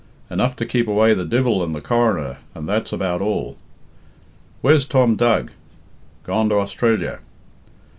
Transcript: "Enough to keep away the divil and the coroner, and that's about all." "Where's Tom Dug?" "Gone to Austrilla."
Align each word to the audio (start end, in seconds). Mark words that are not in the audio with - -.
"Enough 0.31 0.55
to 0.55 0.65
keep 0.65 0.87
away 0.87 1.13
the 1.13 1.25
divil 1.25 1.61
and 1.63 1.75
the 1.75 1.79
coroner, 1.79 2.39
and 2.55 2.67
that's 2.67 2.91
about 2.91 3.21
all." 3.21 3.55
"Where's 4.61 4.87
Tom 4.87 5.15
Dug?" 5.15 5.51
"Gone 6.23 6.49
to 6.49 6.55
Austrilla." 6.55 7.19